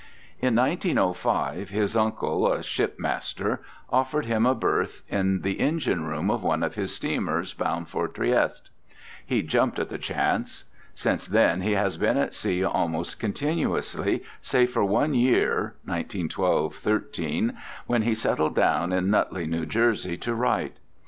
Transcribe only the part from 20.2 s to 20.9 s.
write.